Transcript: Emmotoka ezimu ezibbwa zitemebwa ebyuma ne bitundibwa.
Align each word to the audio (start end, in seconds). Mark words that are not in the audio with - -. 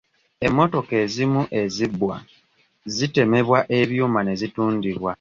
Emmotoka 0.45 0.93
ezimu 1.03 1.41
ezibbwa 1.61 2.15
zitemebwa 2.95 3.59
ebyuma 3.79 4.19
ne 4.23 4.33
bitundibwa. 4.39 5.09